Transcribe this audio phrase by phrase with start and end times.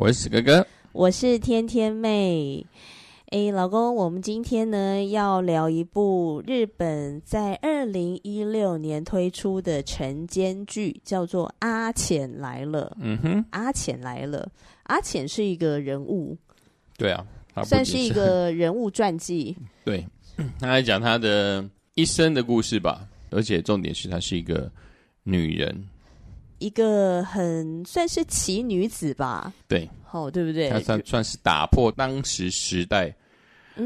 [0.00, 2.64] 我是史哥哥，我是天天妹。
[3.26, 12.96] 哎，老公，我们今天呢要聊一部日本在二零一六年推出的晨间剧，叫做《阿浅来了》。
[13.02, 14.50] 嗯哼，阿浅来了。
[14.84, 16.34] 阿浅是一个人物，
[16.96, 17.26] 对啊，
[17.62, 19.54] 算是一个人物传记。
[19.84, 20.06] 对，
[20.58, 21.62] 他来讲他的
[21.94, 24.72] 一生的故事吧，而且重点是她是一个
[25.24, 25.84] 女人，
[26.60, 29.52] 一个很算是奇女子吧。
[29.66, 30.70] 对，哦，对不对？
[30.70, 33.12] 她算算是打破当时时代。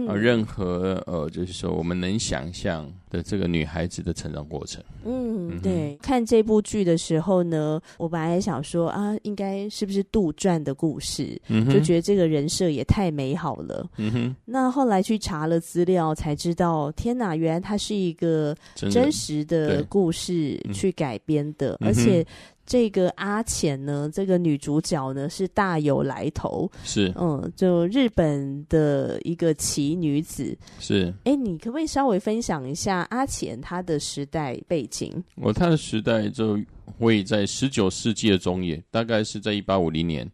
[0.08, 4.82] 呃，任何呃，就是说我们能想象的这个女孩子的成长过程。
[5.04, 5.96] 嗯，对。
[6.02, 11.40] 看这部剧的时候呢，我本来想说啊，应该是不是杜撰的故事？
[11.46, 13.88] 嗯，就觉得这个人设也太美好了。
[13.98, 14.36] 嗯哼。
[14.44, 22.26] 那后来去查了资料，才知道，天哪，原来它是一个真实的故事去改编的，而且。
[22.66, 31.12] 这个阿浅呢，这个女主角呢是大有来头，是嗯，就日本的一个奇女子，是。
[31.24, 35.12] 哎，你可不可以稍微分享一下阿浅她的时代背景？
[35.36, 36.58] 我她的时代就
[36.98, 40.26] 位在十九世纪的中叶，大概是在一八五零年，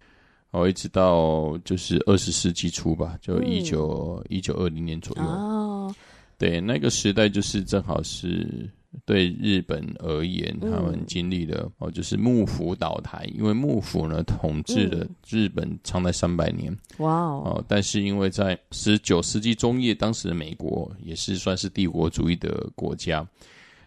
[0.53, 5.23] 哦，一直到就是二十世纪初吧，就一九一九二零年左右。
[5.25, 5.95] 哦，
[6.39, 8.71] 对，那个时代就是正好是。
[9.07, 16.77] 对日本而言，他们经历了、嗯、哦，就是幕府倒台，因为幕府呢统治了日本长达三百年。
[16.99, 17.65] 哇、嗯、哦！
[17.69, 23.25] 但是因为在十九世纪中叶，当时的美国也是算是帝国主义的国家，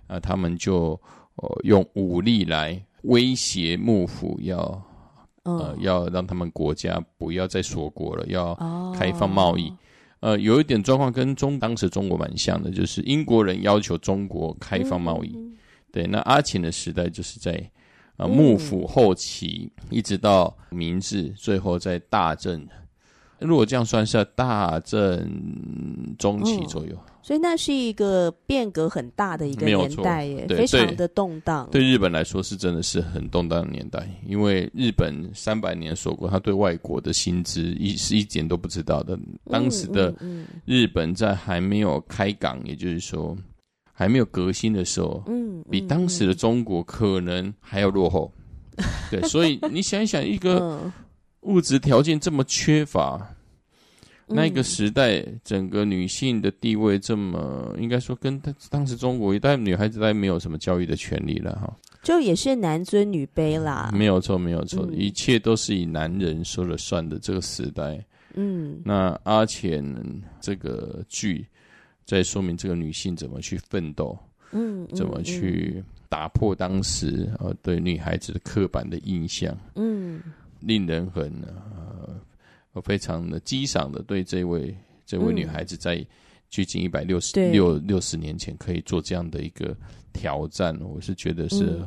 [0.07, 0.99] 啊，他们就
[1.35, 4.55] 哦用武力来威胁幕府要，
[5.43, 8.55] 要呃要让他们国家不要再锁国了，要
[8.97, 9.67] 开放贸易。
[9.67, 9.77] 哦
[10.23, 15.33] 呃，有一点状况跟中当时中国蛮像的，就是英国人要求中国开放贸易。
[15.35, 15.51] 嗯、
[15.91, 17.69] 对，那阿浅的时代就是在
[18.15, 22.65] 呃幕府后期，嗯、一直到明治，最后在大正。
[23.39, 25.29] 如果这样算是大正
[26.17, 26.93] 中期左右。
[26.93, 31.65] 嗯所以那是一个变革很大的一个年代耶，非常的动荡。
[31.71, 39.17] 对日本来说是真的是很动荡的年代，因为日本三百年锁国，他对外国的薪资一是一点都不知道的。
[39.49, 40.13] 当时的
[40.65, 43.33] 日本在还没有开港，也就是说
[43.93, 48.29] 还没有革新的时候，嗯，比当时的中国可能还要落后。
[49.09, 50.91] 对，所以你想一想，一个
[51.43, 53.33] 物质条件这么缺乏。
[54.27, 61.71] 那个时代，整个女性的地位这么，应该说跟她当时中国一代女孩子，她没有什么教育的权利了哈。
[62.01, 63.91] 就也是男尊女卑啦。
[63.93, 68.03] 没有错，没有错，一切都是以男人说了算的这个时代。
[68.33, 69.83] 嗯，那阿浅
[70.41, 71.45] 这个剧
[72.05, 74.17] 在说明这个女性怎么去奋斗，
[74.51, 80.21] 嗯，怎么去打破当时呃对女孩子的刻板的印象，嗯，
[80.59, 81.72] 令人很呃。
[82.73, 84.75] 我非常的激赏的对这位
[85.05, 86.05] 这位女孩子，在
[86.49, 89.75] 距今一百六十六六十年前可以做这样的一个
[90.11, 91.81] 挑战，我是觉得是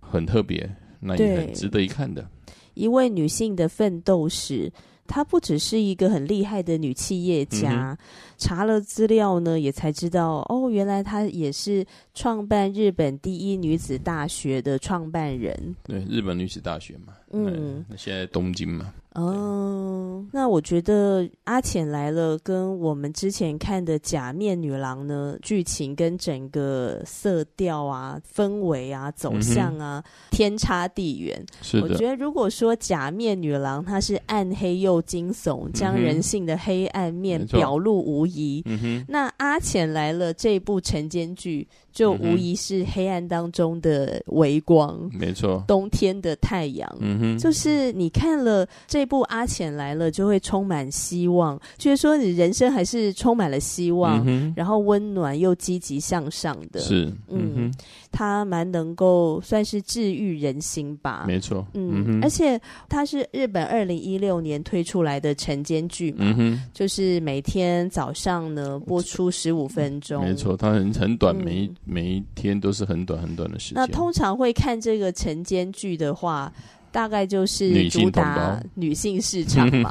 [0.00, 2.28] 很特别，嗯嗯、那也很值得一看的。
[2.74, 4.72] 一位女性的奋斗史。
[5.10, 7.98] 她不只是一个很厉害的女企业家，嗯、
[8.36, 15.74] 查了资料呢，也才知道哦，原来她也是创办日本第一女子大学的创办人。
[15.82, 18.92] 对，日本女子大学嘛，嗯，那现在东京嘛。
[19.14, 31.44] 哦，那我觉得阿浅来了，跟我们之前看的《假面女郎》呢，剧情跟整个色调啊、氛围啊、走向啊，嗯、天差地远。
[31.62, 41.66] 是的，我觉得如果说《假面女郎》它是暗黑又惊悚，将人性的黑暗面表露无遗，嗯、那阿浅来了这部晨间剧。
[41.98, 45.64] 就无疑是黑暗当中的微光，没错。
[45.66, 56.78] 冬天的太阳，嗯嗯哼，就是你看了这部《阿浅来了》，就会充满希望，就是说你人生还是充满了希望，嗯、然后温暖又积极向上的。
[56.78, 57.74] 是，嗯哼，
[58.12, 61.24] 他蛮能够算是治愈人心吧。
[61.26, 70.24] 没错，嗯，嗯而且他是日本二零一六年推出来的晨间剧嘛，嗯哼，就是每天早上呢播出十五分钟。
[70.24, 73.76] 没错，它很很短，每一、嗯、每一天都是很短很短的时间。
[73.76, 76.52] 那通常会看这个晨间剧的话，
[76.92, 79.90] 大概就是主打女性市场吧，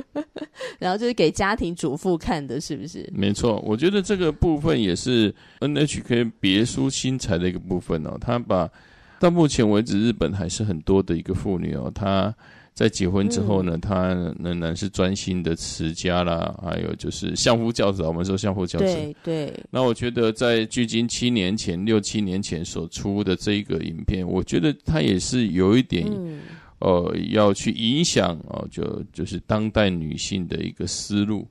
[0.78, 3.08] 然后就是给家庭主妇看的，是不是？
[3.12, 8.16] 没错，我觉得这个部分也是 NHK 别出心裁的一个部分哦。
[8.20, 8.70] 他把
[9.18, 12.34] 到目前为止，日本还是很多的一个妇女哦，她。
[12.76, 18.02] 在结婚之后呢，她、嗯、仍然是专心的持家啦，还有就是相夫教子。
[18.02, 19.64] 我们说相夫教子，对对。
[19.70, 26.40] 那我觉得在距今七年前、六七年前所出的这一个影片，我觉得它也是有一点，嗯、
[26.80, 31.48] 呃，要去影响哦，就就是当代女性的一个思路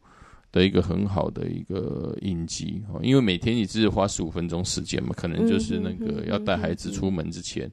[0.52, 3.00] 的一个很好的一个印记哦。
[3.02, 7.66] 因为每天你只是花十五分钟时间嘛，可能就是那个要带孩子出门之前，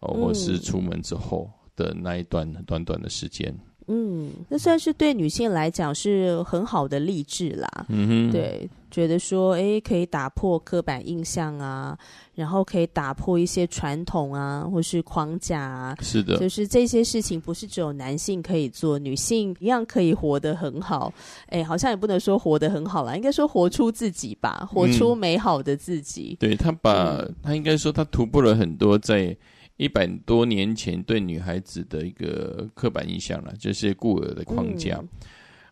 [0.00, 1.50] 哦、嗯，或是出门之后。
[1.82, 3.52] 的那一段短短的时间，
[3.88, 7.68] 嗯，那算是对女性来讲是很好的励志啦。
[7.88, 11.98] 嗯哼，对，觉得说，哎，可以打破刻板印象啊，
[12.36, 15.96] 然后可以打破一些传统啊，或是框架啊。
[16.00, 21.12] 是的，就是这些事情不是只有男性可以做，女性一样可以活得很好。
[21.46, 26.34] 哎，好像也不能说活得很好啦，应该说活出自己吧，活出美好的自己。
[26.34, 29.36] 嗯、对他把，嗯、他应该说他突破了很多在。
[29.82, 34.96] 一百多年前对女孩子的一个刻板印象了，就是固有的框架。
[35.02, 35.08] 嗯、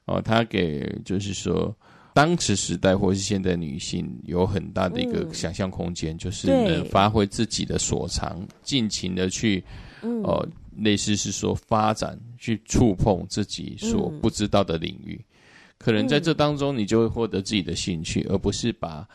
[0.06, 1.72] 哦，他给就是说，
[2.12, 9.62] 当时时代或是现在女性有很大的一个想象空间，嗯、就是能发挥自己的所长，尽情的去，
[10.02, 10.48] 哦、呃，
[10.78, 15.20] 类似是说发展，去触碰自己所不知道的领域。
[15.20, 15.30] 嗯、
[15.78, 19.08] 可能在这当中，你就会获得自己的兴趣，而不是把。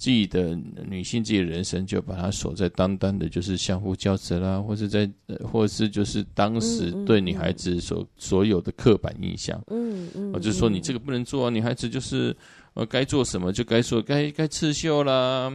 [0.00, 0.58] 自己的
[0.88, 5.06] 女性，自己的人生就把它锁在单单的，就是相互交织啦，或是在，
[5.42, 9.62] 或是就是当时对女孩子所所有的刻板印象。
[9.66, 12.34] 嗯嗯，我就是说你这个不能做啊，女孩子就是
[12.72, 15.52] 呃该做什么就该做，该该刺绣啦，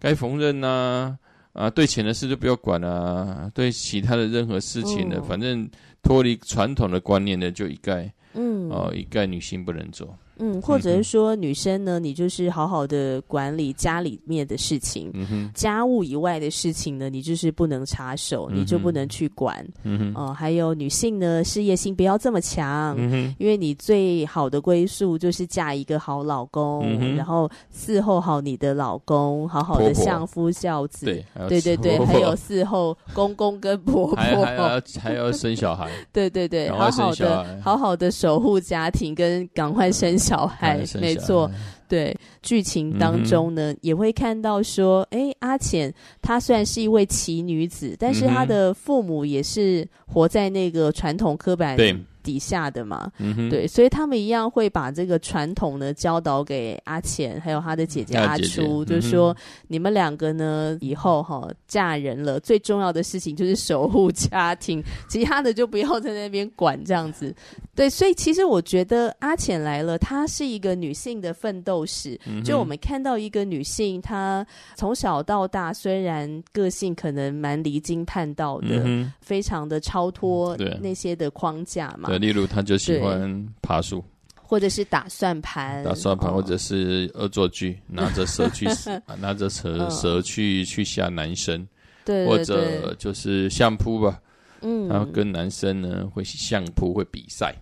[0.00, 1.16] 该缝纫呐，
[1.52, 5.70] 啊对钱的事就不要管啊，对其他的任何事情呢，反正
[6.02, 10.18] 脱离传统的观念呢就一概，嗯，哦一概女性不能做。
[10.38, 19.66] 嗯，或者是说女生呢，你就是好好的管理家里面的事情，嗯、家务以外的事情呢，你就是不能插手，嗯、你就不能去管。
[19.84, 31.06] 嗯还有女性呢，事业心不要这么强，嗯、因为你最好的归宿就是嫁一个好老公，嗯、然后伺候好你的老公，好好的相夫教子。
[31.06, 35.90] 对，对对对，还有伺候公公跟婆婆， 还，还要还要生小孩。
[36.12, 40.84] 对对对，好好的好好的守护家庭，跟赶快生小孩。
[40.84, 41.50] 小孩没错，
[41.88, 51.76] 对，剧情当中呢，嗯、也会看到说，哎，阿浅她虽然是一位奇女子，但是她的父母也是活在那个传统刻板。
[51.76, 51.96] 对。
[52.26, 53.08] 底下的嘛，
[53.48, 59.36] 对，所以他们一样会把这个传统呢教导给阿浅，还有他的姐姐阿初，姐姐就是说、嗯、
[59.68, 67.32] 你们两个呢以后哈嫁人了，最重要的事情就是守护家庭，其他的就不要在那边管这样子。
[67.76, 72.18] 对，所以其实我觉得阿浅来了，她是一个女性的奋斗史。
[72.26, 74.44] 嗯、就我们看到一个女性，她
[74.74, 82.08] 从小到大虽然个性可能蛮离经叛道的，嗯、非常的超脱那些的框架嘛。
[82.18, 84.04] 例如，他就喜欢爬树，
[84.42, 88.66] 或者是打算盘，打算盘，或者是恶作剧，拿着蛇去，
[89.20, 91.66] 拿着蛇蛇去去吓男生，
[92.04, 94.20] 对，或者就是相扑吧，
[94.62, 97.54] 嗯，然后跟男生呢会相扑会比赛。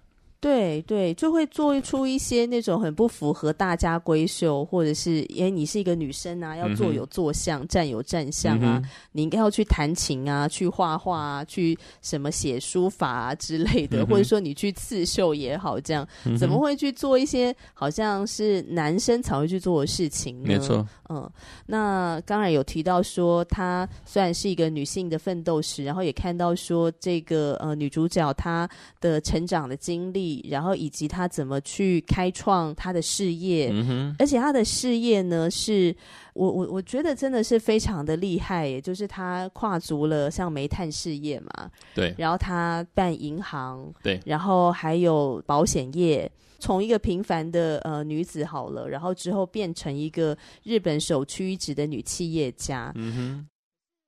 [0.45, 20.49] 对对，就会做出一些那种很不符合大家闺秀，或者是哎，你是一个女生啊，要坐有坐相，嗯、站有站相啊，嗯、你应该要去弹琴啊，去画画啊，去什么写书法啊之类的，嗯、或者说你去刺绣也好，这样、嗯、怎么会去做一些好像是男生才会去做的事情呢？
[20.49, 21.27] 没错，嗯，
[21.65, 28.69] 那刚才有提到说，她虽然是一个女性的奋斗史，然后也看到说这个呃女主角她
[29.01, 30.34] 的成长的经历。
[30.49, 35.95] 然后以及他怎么去开创他的事业，嗯、而且他的事业呢，是
[36.33, 53.49] 我我我觉得真的是非常的厉害，也就是他跨足了像煤炭事业嘛，对，然后他办银行，对，然后还有保险业，从一个平凡的呃女子好了，然后之后变成一个日本首屈一指的女企业家，嗯哼。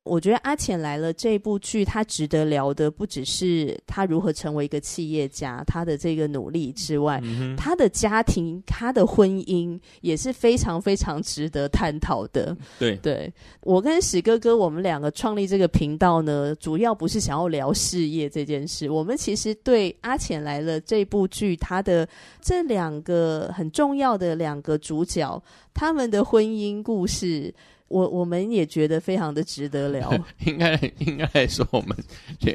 [0.07, 12.57] 我觉得《阿浅来了》这部剧，他值得聊的不只是他如何成为一个企业家，他的这个努力之外，嗯、他的家庭、他的婚姻也是非常非常值得探讨的。
[12.79, 13.33] 对，对
[13.63, 22.09] 我跟史哥哥，我们两个创立这个频道呢，主要不是想要聊事业这件事，我们其实对《阿浅来了》这部剧，他的
[22.41, 25.43] 这两个很重要的两个主角，
[25.75, 27.53] 他们的婚姻故事。
[27.89, 30.13] 我我们也觉得非常的值得聊。
[30.45, 31.97] 应该应该来说，我们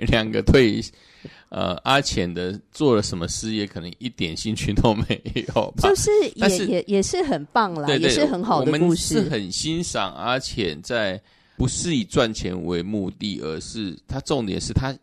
[0.09, 0.83] 两个对
[1.47, 5.87] 呃阿浅的做了什么事业，可能一点兴趣都没有吧。
[5.87, 9.15] 就是也是也也是很棒啦，对对，也是很好的故事。
[9.15, 11.21] 我们是很欣赏阿浅在
[11.55, 14.93] 不是以赚钱为目的，而是他重点是他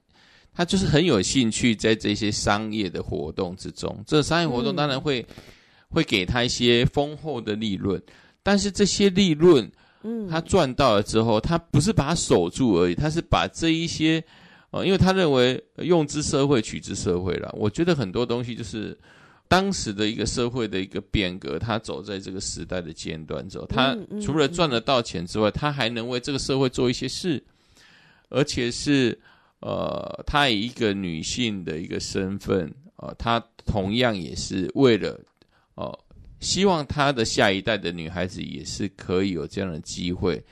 [0.55, 3.99] 他就是很有兴趣在这些商业的活动之中。
[4.07, 5.35] 这商业活动当然会、嗯、
[5.89, 7.99] 会给他一些丰厚的利润，
[8.43, 9.67] 但是这些利润。
[10.11, 14.25] 嗯，他赚到了之后，他不是把它守住而已，他是把这一些，
[14.71, 17.55] 呃，因为他认为用之社会，取之社会了。
[17.55, 18.97] 我觉得很多东西就是
[19.49, 27.45] 当时的一个社会的一个变革，他走在这个时代的尖端之后，他除了赚得到钱之外，他还能为这个社会做一些事，
[28.31, 29.21] 而且是
[29.61, 35.21] 呃，他以一个女性的一个身份，呃，他同样也是为了，
[35.75, 35.99] 呃。
[36.41, 40.43] 希望他的下一代的女孩子也是可以有这样的机会，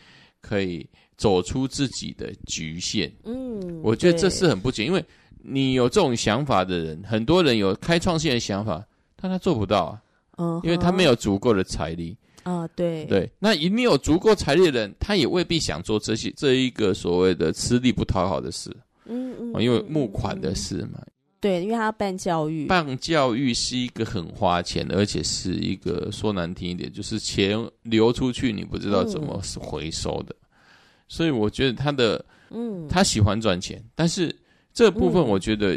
[0.41, 3.13] 可以走出自己的局限。
[3.25, 5.05] 嗯，我觉得这是很不简，因为
[5.43, 8.85] 你有这种想法的人，很多人有开创性的想法，
[9.17, 10.03] 但他做不到啊。
[10.39, 12.17] 嗯，因为他没有足够的财力。
[12.43, 18.71] 啊，对对，那一定有足够财力的人，他也未必想做这些这一个所谓的吃力不讨好的事。
[19.07, 21.01] 嗯嗯，因为募款的事嘛。
[21.47, 30.35] 对，因为他要办教育，办教育是一个很花钱的，而且是一个说难听一点，就是钱流出去你不知道怎么是回收的。
[30.41, 30.47] 嗯、
[31.07, 34.35] 所以我觉得他的，嗯，他喜欢赚钱，但是
[34.75, 35.77] 这部分我觉得，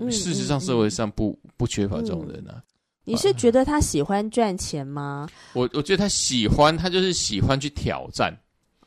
[0.00, 2.60] 嗯，事实上社会上不、嗯、不缺乏这种人啊。
[3.04, 5.28] 你是觉得他喜欢赚钱吗？
[5.52, 8.36] 我我觉得他喜欢，他就是喜欢去挑战。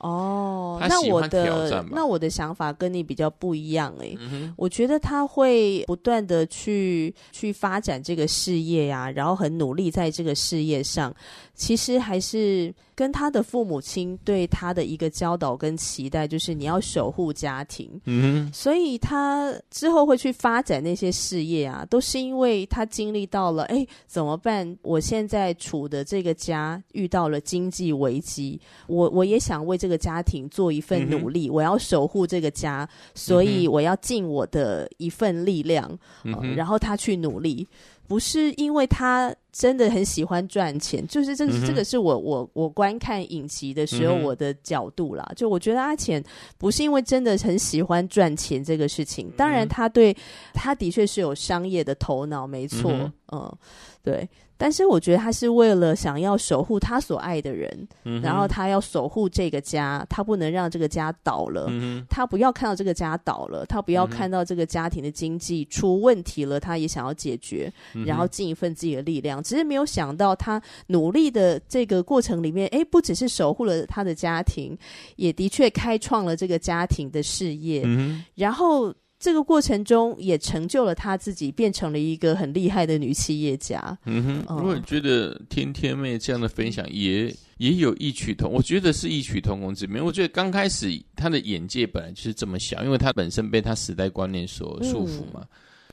[0.01, 4.53] 哦，那我的那我的想法跟你比较不一样诶、欸嗯。
[4.57, 11.13] 我觉得他会不断的去去发展这个事业呀、啊，然后很努力在这个事业上。
[11.53, 18.01] 其实还是跟他的父母亲对他的一个教导跟期待，就是你要守护家庭。
[18.05, 24.75] 嗯，所以他之后会去发展那些事业啊，都是因为他经历到了，哎，怎么办？
[24.81, 37.67] 我现在处的这个家遇到了经济危机，我我也想为这个家庭做一份努力，嗯、我要守护这个家，所以我要尽我的一份力量，嗯呃、然后他去努力。
[38.07, 45.25] 不是因为他真的很喜欢赚钱，就是这个、嗯、这个是我我我观看影集的时候我的角度啦。
[45.29, 46.21] 嗯、就我觉得阿浅
[46.57, 50.13] 不是因为真的很喜欢赚钱这个事情，当然他对
[50.53, 53.57] 他的确是有商业的头脑，没错，嗯，嗯，
[54.03, 54.27] 对。
[54.61, 69.41] 但是我觉得他是为了想要守护他所爱的人，嗯，然后他要守护这个家，他不能让这个家倒了，嗯，他不要看到这个家倒了，他不要看到这个家庭的经济出问题了，他也想要解决，嗯，然后尽一份自己的力量。
[69.41, 74.77] 只是没有想到他努力的这个过程里面，哎，不只是守护了他的家庭，
[75.15, 78.93] 也的确开创了这个家庭的事业，嗯，然后。
[79.21, 83.95] 这个过程中也成就了她自己，变成了一个很厉害的女企业家。
[84.05, 90.03] 嗯哼，我觉得天天妹这样的分享也也有异曲同，我觉得是异曲同工之妙。
[90.03, 95.41] 我觉得刚开始她的眼界本来就是这么小，因为她本身被她时代观念所束缚嘛。
[95.41, 95.47] 嗯、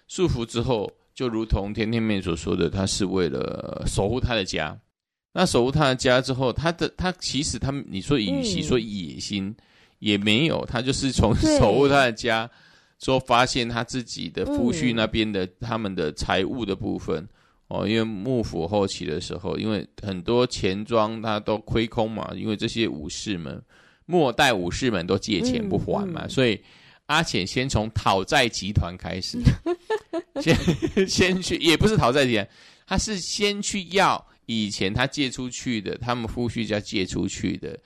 [0.09, 4.75] 束缚之后，就如同天天妹所说的，她是为了守护她的家。
[5.35, 9.57] 那守护她的家之后，她的她其实他们你说与其说野心、嗯、
[9.99, 12.51] 也没有，她就是从守护她的家。
[12.99, 17.27] 说发现他自己的夫婿那边的、嗯、他们的财务的部分
[17.69, 23.63] 哦，因为幕府后期的时候，因为很多钱庄他都亏空嘛，因为这些武士们
[24.07, 26.61] 末代武士们都借钱不还嘛，嗯嗯、所以
[27.07, 29.39] 阿浅先从讨债集团开始，
[30.41, 30.57] 先
[31.07, 32.49] 先去也不是讨债集团，
[32.87, 37.79] 他是先去要以前他借出去的，他们夫婿家借出去的。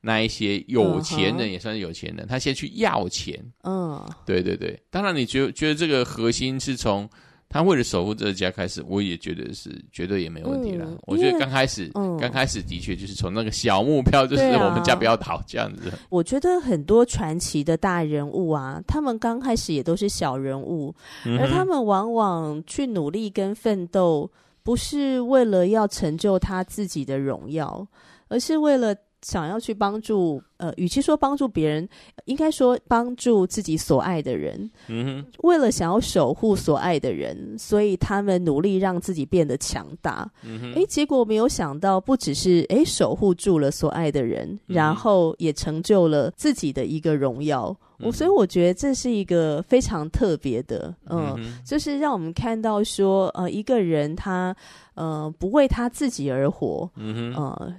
[0.00, 2.28] 那一些有钱人也算是有钱人，uh.
[2.28, 3.36] 他先去要钱。
[3.62, 4.80] 嗯、uh 对对对。
[4.90, 7.08] 当然，你觉得觉得这个核心是从
[7.48, 10.86] 他为了守护这个家开始，我也觉得是绝对也没问题啦。
[10.88, 15.98] 嗯、我觉得刚开始，刚、嗯、开始的确就是从那个小目标，就是我们家不要倒这样子、啊。
[16.10, 24.30] 我觉得很多传奇的大人物啊，他们刚开始也都是小人物，嗯、而他们往往去努力跟奋斗，
[24.62, 27.84] 不是为了要成就他自己的荣耀，
[28.28, 28.94] 而是为了。
[29.22, 31.88] 想要去帮助呃，与其说帮助别人，
[32.26, 34.70] 应该说帮助自己所爱的人。
[34.88, 40.30] 嗯哼，为了想要守护所爱的人，所以他们努力让自己变得强大。
[40.42, 47.74] 嗯哼，诶，结果没有想到，不只是诶守护住了所爱的人，嗯、然后也成就了自己的一个荣耀。
[48.00, 54.54] 我、嗯、所以我觉得这是一个非常特别的，呃、嗯，就是让我们看到说，呃，一个人他。
[54.94, 57.32] 呃，不为他自己而活，嗯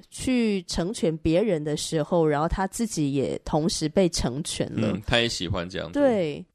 [0.09, 4.91] 去成全别人的时候，然后他自己也同时被成全了。
[4.93, 5.99] 嗯，他也喜欢这样子。
[5.99, 6.45] 对。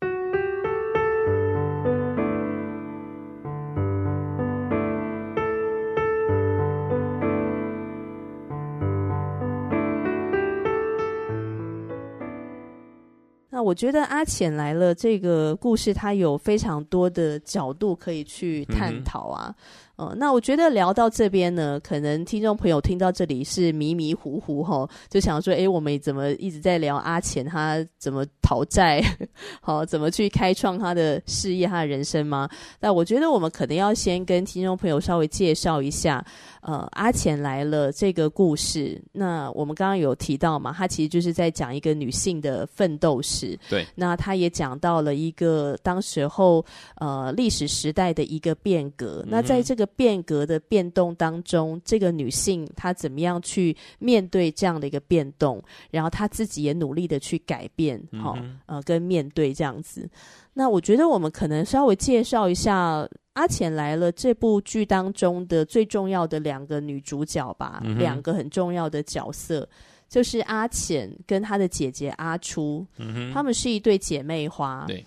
[13.50, 19.54] 那我觉得阿浅来了这个故事，它有非常多的角度可以去探讨啊。
[19.96, 29.00] 哦，那我觉得聊到这边呢，可能听众朋友听到这里是迷迷糊糊哈，就想说，诶，我们怎么一直在聊阿钱他怎么讨债，
[29.60, 32.48] 好，怎么去开创他的事业、他的人生吗？
[32.80, 36.24] 那我觉得我们可能要先跟听众朋友稍微介绍一下，
[36.62, 39.00] 呃，阿浅来了这个故事。
[39.12, 43.58] 那我们刚刚有提到嘛，他其实就是在讲一个女性的奋斗史。
[43.68, 46.64] 对，那他也讲到了一个当时候
[46.96, 49.22] 呃历史时代的一个变革。
[49.24, 55.62] 嗯、那在这个变革的变动当中，这个女性她怎么样去面对这样的一个变动？
[55.90, 60.09] 然后她自己也努力的去改变，好、嗯，呃，跟面对这样子。
[60.52, 63.02] 那我觉得我们可能稍微介绍一下
[63.33, 69.69] 《阿浅来了》这部剧当中的最重要的两个女主角吧，嗯、两个很重要的角色，
[70.09, 74.85] 就是阿浅跟她的姐姐阿初，嗯，她们是一对姐妹花。
[74.87, 75.04] 对。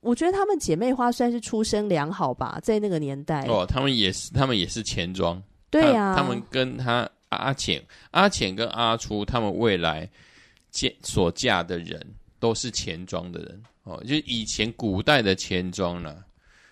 [0.00, 10.08] 我觉得她们姐妹花算是出身良好吧，在那个年代哦，她们也是，她们也是钱庄，对呀、啊，她们跟她阿浅、阿浅跟阿初，她们未来
[10.70, 12.00] 嫁所嫁的人
[12.46, 16.14] 都是钱庄的人哦，就是以前古代的钱庄呢，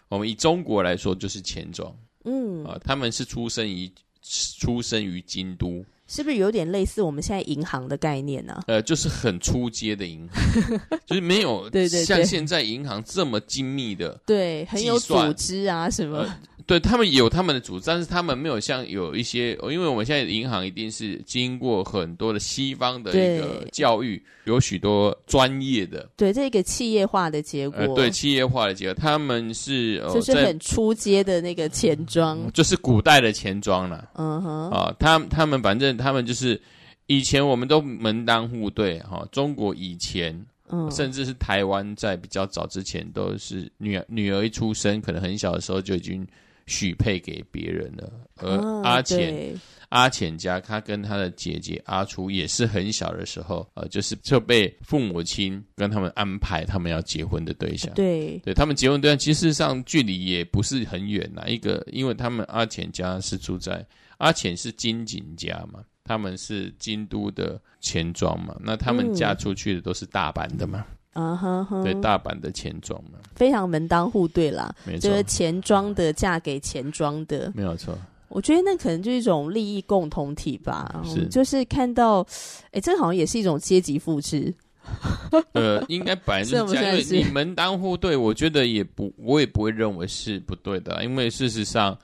[0.09, 1.93] 我们以中国来说就是钱庄，
[2.25, 3.91] 嗯啊，他们是出生于
[4.23, 5.85] 出生于京都。
[6.07, 8.65] 是不是有点类似我们现在银行的概念呢、啊？
[8.69, 16.19] 呃，就是很初阶的银行， 就是没有对对像现在银行这么精密的，对，很有组织啊什么。
[16.19, 26.09] 呃对，他们有他们的组织，但是他们没有像有一些，因为我们现在的银行一定是经过很多的西方的一个教育，有许多专业的。
[26.17, 27.79] 对，这个企业化的结果。
[27.79, 34.11] 呃、对，企业化的结果，他们是就是很出街的那个钱庄，就是古代的钱庄了。
[34.15, 34.71] 嗯哼。
[34.71, 36.61] 啊，他他们反正他们就是
[37.07, 40.45] 以前我们都门当户对哈、啊，中国以前。
[40.71, 46.27] 嗯，甚至是台湾在比较早之前，都是女儿女儿一出生，可能很小的时候就已经
[46.67, 48.13] 许配给别人了。
[48.37, 48.51] 而
[48.83, 49.55] 阿浅、
[49.89, 57.93] 啊、阿浅家，他跟他的姐姐阿初也是很小的时候，呃，就是就被父母亲跟他们安排他们要结婚的对象。
[57.95, 61.45] 对，对他们结婚对象，其实上距离也不是很远呐。
[61.47, 63.87] 一个，因为他们阿浅家是住在
[64.19, 65.81] 阿浅是金井家嘛。
[66.07, 77.97] 他们是京都的钱庄嘛，那他们嫁出去的都是大阪的嘛，啊哈哈，对，大阪的钱庄嘛，非常门当户对啦，没错，就是钱庄的嫁给钱庄的，没有错。
[78.29, 82.27] 我觉得那可能就是一种利益共同体吧，是，就是看到，
[82.73, 84.53] 哎，这好像也是一种阶级复制。
[85.55, 91.97] 呃，应该本来是这样， 因为你门当户对，我觉得也不，我也不会认为是不对的，因为事实上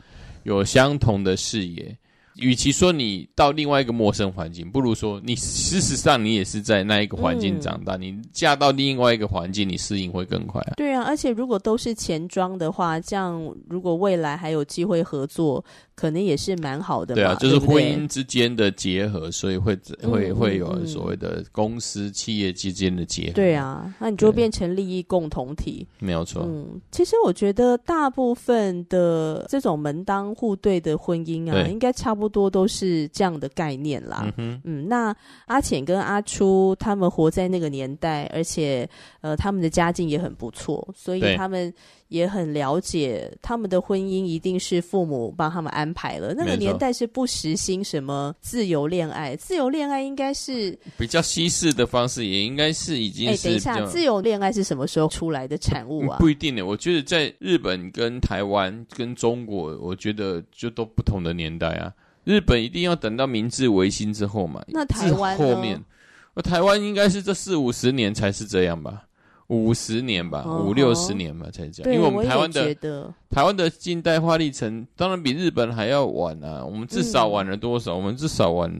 [0.44, 1.94] 有相同的视野。
[2.36, 7.96] 与其说你到另外一个陌生环境，不如说你事实上你也是在那一个环境长大。
[7.96, 10.72] 嗯、你嫁到另外一个环境，你适应会更快啊。
[10.76, 15.64] 对啊，而且如果都是钱庄的话，这样如果未来还有机会合作。
[16.00, 23.32] 可能也是蛮好的，对啊，就是婚姻之间的结合，所以会会会有所谓的公司企业之间的结合。
[23.34, 26.42] 对啊，那你就变成利益共同体，没有错。
[26.46, 34.32] 嗯，其实我觉得大部分的这种门当户对的婚姻啊，应该差不多都是这样的概念啦。
[34.36, 35.14] 嗯，嗯，那
[35.46, 38.88] 阿浅跟阿初他们活在那个年代，而且
[39.20, 41.72] 呃，他们的家境也很不错，所以他们。
[42.10, 46.34] 也很了解他们的婚姻一定是父母帮他们安排了。
[46.34, 53.46] 那个年代是不实行什么自由恋爱，自由恋爱应该是比较西式的方式，也应该是已经是。
[53.46, 56.18] 哎，等一下，自由恋爱是什么时候出来的产物啊？
[56.18, 56.62] 不一定呢。
[56.62, 61.94] 我觉得在日本跟台湾跟中国，我觉得就都不同的年代啊。
[62.30, 64.62] 日本一定要等到明治维新之后嘛。
[64.68, 65.82] 那台湾后面，
[66.44, 69.02] 台湾应该是这四五十年才是这样吧。
[69.48, 71.92] 五十年吧，哦、五六十年吧，才这样。
[71.92, 72.72] 因为我们台湾的
[73.28, 76.64] 台湾的近代化历程，当然比日本还要晚啊。
[76.64, 77.94] 我们至少晚了多少？
[77.94, 78.72] 嗯、我们至少晚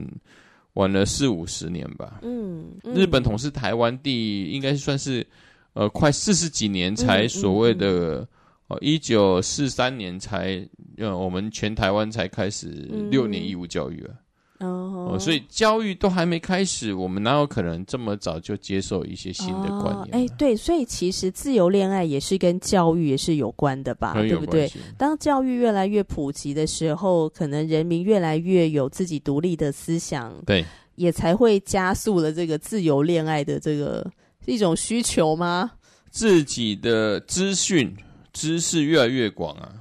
[0.75, 2.19] 晚了四五十年吧。
[2.21, 5.27] 嗯，嗯日本统治台湾第应该算是
[5.73, 8.25] 呃快四十几年才所谓的、
[8.71, 12.67] 哦，一九四三年才呃我们全台湾才开始
[13.09, 14.15] 六年义务教育啊。
[14.59, 20.09] 哦，所以教育都还没开始，我们哪有可能这么早就接受一些新的观念？
[20.11, 24.13] 哎、哦，对，所以其实自由恋爱也是跟教育也是有关的吧？
[24.13, 24.71] 对不对？
[24.99, 34.07] 当教育越来越普及的时候，可能人民越来越有自己独立的思想，对，也才会加速了这个自由恋爱的这个
[34.45, 35.71] 一种需求吗？
[36.11, 37.91] 自己的资讯
[38.33, 39.73] 知识越来越广啊。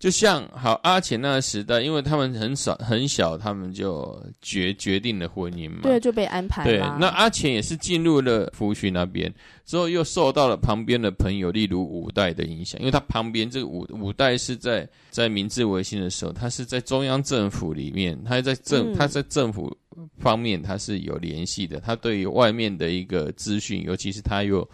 [0.00, 6.68] 就像好阿浅那个时代，因为他们很少很小，他们就决决定了婚姻嘛，对，就被安排了。
[6.68, 9.32] 对，那阿浅也是进入了福区那边
[9.64, 19.72] 之后，又受到了旁边的朋友，例如五代的影响，因为他旁边这个五五代是在在明治维新的时候，他是在中央政府里面，他在政、嗯、他在政府
[20.18, 24.68] 方面他是有联系的，他对于外面的一个资讯，尤其是他又。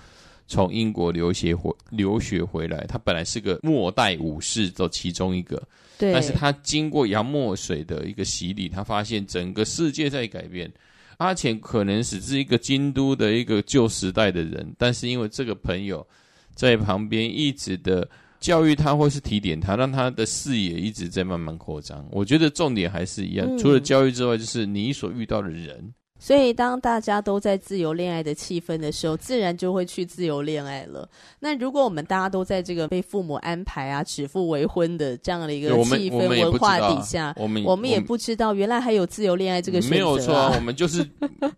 [0.49, 5.63] 从英国留学回留学回来，他本来是个末代武士的其中一个，
[5.99, 10.73] 对，但是他经过洋墨水的一个洗礼，他发现整个世界在改变。
[11.19, 16.07] 阿浅可能只是一个京都的一个旧时代的人，但是因为这个朋友
[16.55, 18.09] 在旁边一直的
[18.41, 22.07] 教育他，或是提点他，让他的视野一直在慢慢扩张。
[22.11, 25.93] 我觉得重点还是一样，嗯，除了教育之外，就是你所遇到的人。
[26.19, 31.09] 所以，当大家都在自由恋爱的气氛的时候，自然就会去自由恋爱了。
[31.41, 39.99] 那如果我们大家都在这个被父母安排啊、指腹为婚的这样的一个气氛文化底下，我们我们也不知道原来还有自由恋爱这个选择啊。
[39.99, 41.09] 没有错啊，我们就是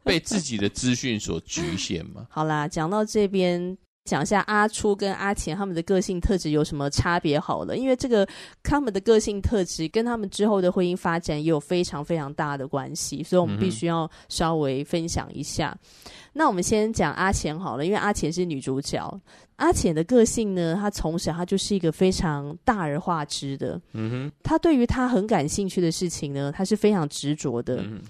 [0.04, 2.26] 被自己的资讯所局限嘛。
[2.30, 3.76] 好啦，讲到这边。
[4.06, 8.26] 讲一下阿初跟阿浅他们的个性特质有什么差别好了，因为这个
[8.62, 15.76] 他们的个性特质跟他们之后的婚姻发展也有非常非常大的关系，所以我们必须要稍微分享一下。
[15.82, 19.20] 嗯、那我们先讲阿钱好了，因为阿钱是女主角。
[19.56, 27.76] 阿浅的个性呢，她从小她就是一个非常大而化之的，嗯哼，她对于她很感兴趣的事情呢，她是非常执着的。
[27.82, 28.00] 嗯、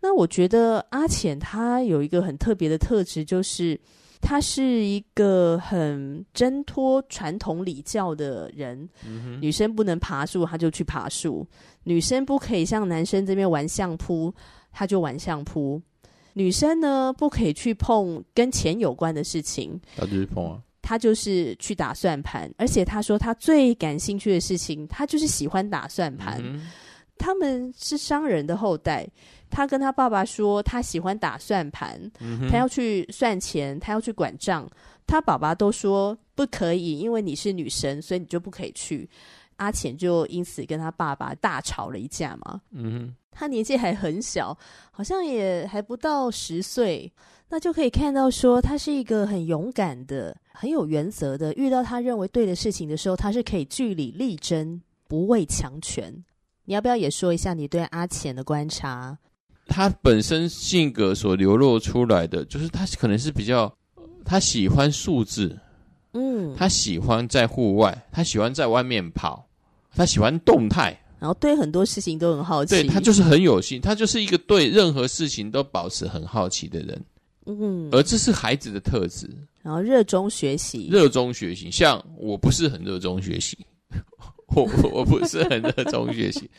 [0.00, 3.78] 那我觉得阿浅她有一个很特别的特质，就是。
[4.20, 9.40] 他是一个很挣脱传统礼教的人，嗯。
[9.40, 11.44] 女生不能爬树，他就去爬树；
[11.84, 14.32] 女生不可以像男生这边玩相扑，
[14.70, 15.80] 他就玩相扑；
[16.34, 20.60] 女生呢，不可以去碰跟钱有关的事情，他就去碰啊。
[20.82, 26.40] 他就是去打算盘，而且他说他最感兴趣的事情，他就是喜欢打算盘。
[26.42, 26.68] 嗯
[27.22, 29.06] 他们是商人的后代，
[29.50, 34.68] 他跟他爸爸说，他喜欢打算盘，嗯，他要去算钱，他要去管账。
[35.06, 39.10] 他爸爸都说不可以，因为你是女生，所以你就不可以去。
[39.56, 42.60] 阿浅就因此跟他爸爸大吵了一架嘛。
[42.70, 44.56] 嗯，他年纪还很小，
[44.90, 47.12] 好像也还不到十岁，
[47.48, 51.52] 那就可以看到说，他是一个很勇敢的、很有原则的。
[51.54, 56.24] 遇到他认为对的事情的时候，他是可以据理力争，不畏强权。
[56.64, 59.18] 你要不要也说一下你对阿浅的观察？
[59.70, 63.72] 他本身性格所流露出来的，就是他可能是比较，
[64.24, 65.56] 他喜欢数字，
[66.12, 69.48] 嗯，他喜欢在户外，他喜欢在外面跑，
[69.94, 72.74] 他喜欢动态，然后对很多事情都很好奇。
[72.74, 77.04] 对，他就是很有心，他就是一个对任何事情都保持很好奇的人，
[77.46, 79.30] 嗯，而这是孩子的特质。
[79.62, 83.56] 然后热衷学习，热衷学习，像我不是很热衷学习。
[84.52, 86.50] 我我不是很热衷学习，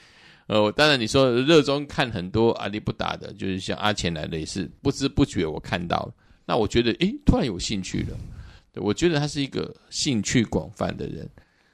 [0.52, 6.14] 呃，当然你说热衷看很多阿里不达的，就是像阿钱来的也是不知不觉我看到了，
[6.46, 8.18] 那我觉得诶，突然有兴趣了，
[8.74, 11.26] 对，我觉得他是一个兴趣广泛的人。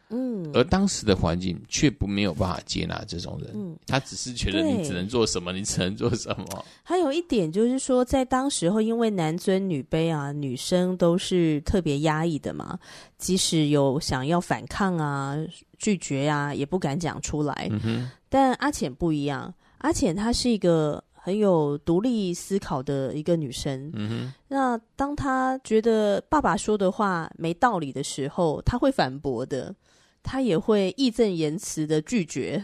[0.09, 6.65] 嗯，而当时的环境却不没有办法接纳这种人，嗯，他只是觉得你只能做什么，你只能做什么。
[6.83, 12.77] 还有一点就是说，在当时候，因为男尊女卑啊，女生都是特别压抑的嘛，
[13.17, 15.35] 即使有想要反抗啊、
[15.77, 17.67] 拒绝啊，也不敢讲出来。
[17.71, 18.11] 嗯哼。
[18.29, 23.91] 但阿浅不一样，阿浅她是一个很有独立思考的一个女生。
[23.93, 24.33] 嗯哼。
[24.47, 29.75] 那当她觉得爸爸说的话没道理的时候，她会反驳的。
[30.23, 32.61] 她也会义正言辞的拒绝，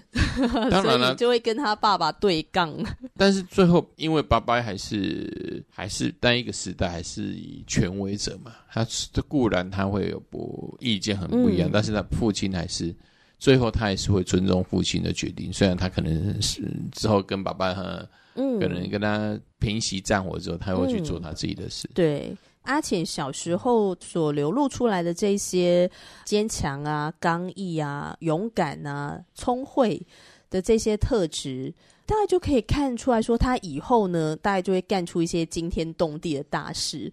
[0.70, 2.76] 当然了，所以你就会跟他爸爸对杠。
[3.16, 8.86] 但是最后，因为爸爸还是还是单一个时代，还是以权威者嘛，他
[9.30, 12.94] 固然他会有不意见很不一样，嗯，但是他父亲还是
[13.40, 22.38] 最后他还是会尊重父亲的决定，虽然他可能是之后跟爸爸和嗯，可能跟他平息战火之后，他会去做他自己的事，嗯，对。
[22.64, 25.92] 阿浅小时候所流露出来的这些
[26.24, 30.02] 坚强啊、刚毅啊、勇敢啊、聪慧
[30.50, 31.74] 的这些特质，
[32.06, 37.12] 大概就可以看出来说，他以后呢，大概就会干出一些惊天动地的大事。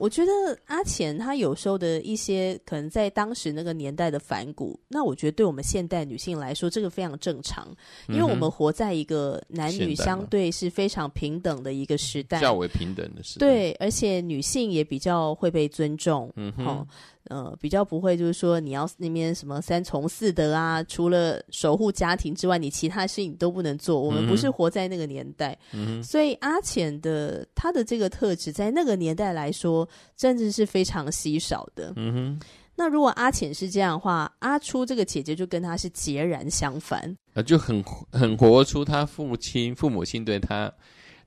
[0.00, 0.32] 我觉得
[0.64, 7.68] 阿钱他有时候的一些可能在当时那个年代的反骨，那我觉得对我们现代女性来说，这个非常正常，
[8.08, 13.46] 因为我们活在一个男女相对是非常平等的一个时代，较为平等的时代。
[13.46, 16.32] 对，而且女性也比较会被尊重。
[16.34, 16.66] 嗯哼。
[16.66, 16.86] 哦
[17.30, 24.02] 呃，比较不会，就是说你要那边什么三从四德啊，除了守护家庭之外，你其他事情都不能做。
[24.02, 31.92] 我们不是活在那个年代，嗯、所以阿浅的他的这个特质，在那个年代来说，真的是非常稀少的。
[31.94, 40.72] 嗯哼，那如果阿浅是这样的话，阿初这个姐姐就跟他是截然相反，啊，就很很活出他父亲、父母亲对他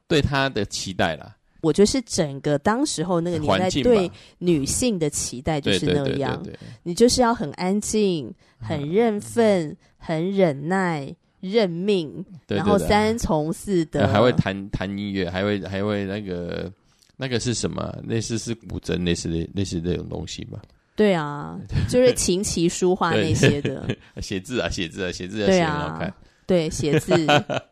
[0.05, 1.37] 对他的期待了。
[1.63, 6.45] 我觉得是整个当时候那个年代对女性的期待就是那样，
[6.83, 16.69] 你就是要很安静、很认份、很忍耐、认命，然后三从四德，还会弹弹音乐，还会还会那个
[17.15, 17.97] 那个是什么？
[18.05, 20.61] 类似是古筝，类似的类似这种东西吧？
[20.97, 21.57] 对啊，
[21.89, 23.87] 就是琴棋书画那些的，
[24.21, 26.13] 写字啊，写字啊，写字要写很好看，
[26.45, 27.13] 对，写字，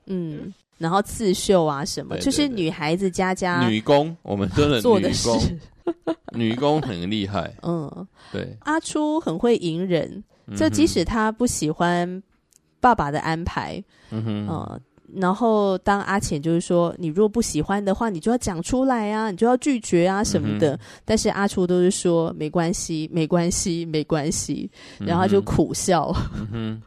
[0.06, 0.54] 嗯。
[0.82, 5.30] 然后刺绣啊什么，对对对，就是女孩子家家女工，我们真的 做的事，
[6.34, 7.54] 女工很厉害。
[7.62, 10.24] 嗯，对，阿初很会隐忍，
[10.56, 12.22] 就即使他不喜欢
[12.80, 14.82] 爸爸的安排，嗯哼，呃，
[15.14, 20.74] 然后当阿浅就是说，你如果不喜欢的话，你就要讲出来啊，你就要拒绝啊什么的。
[20.74, 24.68] 嗯、但是阿初都是说没关系，没关系，没关系，
[25.00, 26.12] 然后他就苦笑。
[26.52, 26.82] 嗯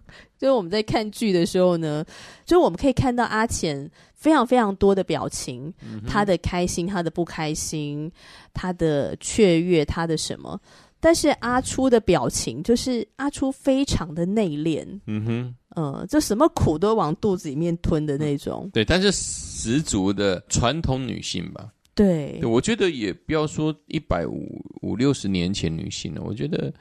[0.44, 0.46] 哼。
[0.46, 2.04] 所以我们在看剧的时候呢，
[2.44, 8.12] 就是我们可以看到阿钱非常非常多的表情，嗯、他的开心，他的不开心，
[8.52, 10.60] 他的雀跃，他的什么。
[11.00, 18.70] 但是阿初的表情就是阿初非常的内敛，嗯哼，呃，就什么苦都往肚子里面吞的那种。
[18.72, 21.70] 对，但是十足的传统女性吧。
[21.94, 26.72] 对，对，我觉得也不要说一百五五六十年前女性了，我觉得。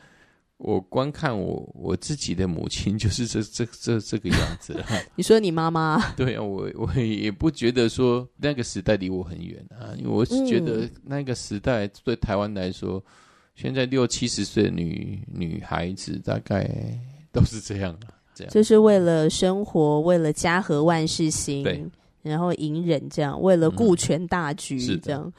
[0.64, 4.74] 我观看我我自己的母亲就是这这这这个样子。
[5.16, 6.00] 你说你妈妈？
[6.16, 13.04] 对啊，我我也不觉得说那个时代离我很远啊，因为我是觉得那个时代对台湾来说，嗯、
[13.56, 16.66] 现在六七十岁的女女孩子大概
[17.34, 21.86] 都是这样的，这样就是为了生活，为了家和万事兴，对，
[22.22, 25.34] 然后隐忍这样，为了顾全大局，嗯、这样。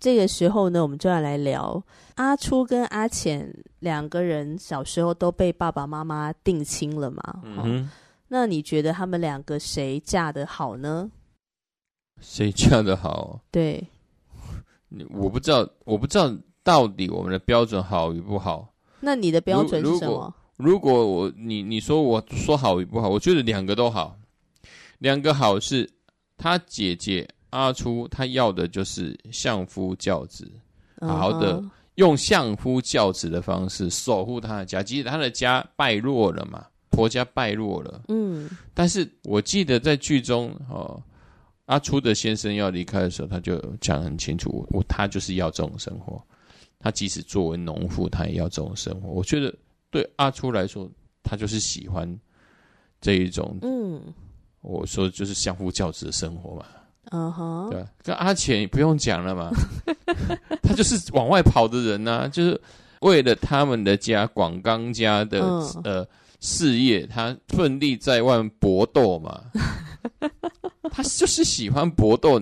[0.00, 1.82] 这个时候呢，我们就要来聊
[2.14, 7.22] 阿初跟阿浅两个人小时候都被爸爸妈妈定亲了嘛？
[7.42, 7.90] 嗯。
[8.28, 11.10] 那你觉得他们两个谁嫁的好呢？
[12.20, 13.40] 谁嫁的好？
[13.50, 13.84] 对，
[15.10, 16.32] 我不知道，我不知道
[16.62, 18.68] 到底我们的标准好与不好。
[19.00, 20.34] 那你的标准是什么？
[20.58, 24.16] 如，如果我你你说我说好与不好，我觉得两个都好。
[24.98, 25.88] 两个好是
[26.36, 27.28] 他姐姐。
[27.50, 30.50] 阿初他要的就是相夫教子，
[31.00, 31.62] 好好的
[31.94, 34.82] 用相夫教子的方式守护他的家。
[34.82, 41.02] 即使他的家败落了嘛，婆家败落了，嗯，但是我记得在剧中哦，
[41.66, 46.22] 阿初的先生要离开的时候，他就讲得很清楚，我他就是要这种生活。
[46.80, 49.08] 他即使作为农妇，他也要这种生活。
[49.08, 49.52] 我觉得
[49.90, 50.88] 对阿初来说，
[51.24, 52.08] 他就是喜欢
[53.00, 54.00] 这一种，嗯，
[54.60, 56.64] 我说就是相夫教子的生活嘛。
[57.10, 57.70] 嗯哼，uh.
[57.70, 59.50] 对，跟阿钱不用讲了嘛，
[60.62, 62.60] 他就是往外跑的人呐、啊，就是
[63.00, 65.80] 为了他们的家广冈家的、uh.
[65.84, 66.06] 呃
[66.40, 69.40] 事业，他奋力在外面搏斗嘛。
[70.90, 72.40] 他就是喜欢搏斗，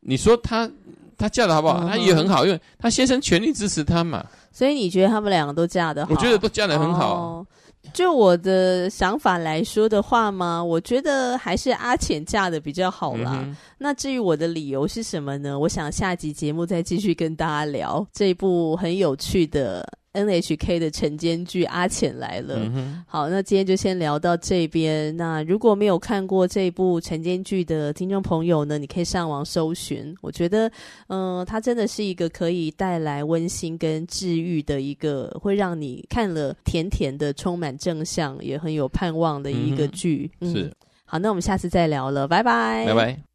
[0.00, 0.70] 你说他
[1.16, 1.88] 他嫁的好不好？Uh.
[1.88, 4.24] 他也很好，因为他先生全力支持他嘛。
[4.52, 6.12] 所以你觉得他们两个都嫁的好？
[6.12, 7.36] 我觉得都嫁的很好。
[7.38, 7.46] Oh.
[7.92, 13.40] 就我的想法来说的话嘛，我觉得还是阿浅嫁的比较好啦。
[13.42, 15.58] 嗯、那至于我的理由是什么呢？
[15.58, 19.86] 我想下集节目再继续跟大家聊这一部很有趣的。
[20.12, 25.16] NHK 的晨间剧《阿浅来了》嗯，好，那今天就先聊到这边。
[25.16, 30.14] 那如果没有看过这部晨间剧的听众朋友呢，你可以上网搜寻。
[30.20, 30.68] 我觉得，
[31.08, 40.30] 嗯、呃，它真的是一个可以带来温馨跟治愈的一个，会让你看了甜甜的、充满正向，也很有盼望的一个剧。
[40.40, 40.72] 嗯、是，
[41.04, 43.31] 好，那我们下次再聊了，拜拜，拜拜。